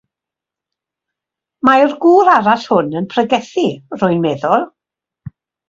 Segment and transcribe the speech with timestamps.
[1.69, 3.69] Mae'r gŵr arall hwn yn pregethu,
[4.01, 4.69] rwy'n meddwl?